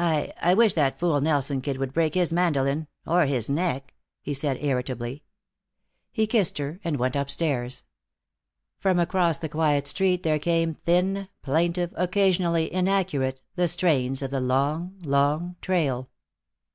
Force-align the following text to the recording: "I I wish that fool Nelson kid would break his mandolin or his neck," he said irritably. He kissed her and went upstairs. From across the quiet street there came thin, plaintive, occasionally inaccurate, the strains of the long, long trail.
"I 0.00 0.32
I 0.40 0.54
wish 0.54 0.72
that 0.72 0.98
fool 0.98 1.20
Nelson 1.20 1.60
kid 1.60 1.76
would 1.76 1.92
break 1.92 2.14
his 2.14 2.32
mandolin 2.32 2.88
or 3.06 3.26
his 3.26 3.50
neck," 3.50 3.92
he 4.22 4.32
said 4.32 4.62
irritably. 4.64 5.24
He 6.10 6.26
kissed 6.26 6.56
her 6.56 6.80
and 6.82 6.96
went 6.96 7.14
upstairs. 7.16 7.84
From 8.78 8.98
across 8.98 9.36
the 9.36 9.50
quiet 9.50 9.86
street 9.86 10.22
there 10.22 10.38
came 10.38 10.76
thin, 10.86 11.28
plaintive, 11.42 11.92
occasionally 11.98 12.72
inaccurate, 12.72 13.42
the 13.56 13.68
strains 13.68 14.22
of 14.22 14.30
the 14.30 14.40
long, 14.40 14.96
long 15.04 15.56
trail. 15.60 16.08